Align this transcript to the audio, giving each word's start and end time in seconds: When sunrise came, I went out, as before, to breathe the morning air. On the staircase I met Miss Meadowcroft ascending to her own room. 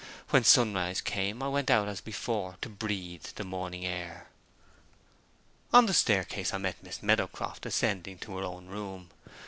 When 0.31 0.43
sunrise 0.43 0.99
came, 0.99 1.43
I 1.43 1.47
went 1.47 1.69
out, 1.69 1.87
as 1.87 2.01
before, 2.01 2.55
to 2.61 2.69
breathe 2.69 3.21
the 3.35 3.43
morning 3.43 3.85
air. 3.85 4.29
On 5.73 5.85
the 5.85 5.93
staircase 5.93 6.55
I 6.55 6.57
met 6.57 6.81
Miss 6.81 7.03
Meadowcroft 7.03 7.67
ascending 7.67 8.17
to 8.17 8.35
her 8.37 8.43
own 8.43 8.65
room. 8.65 9.11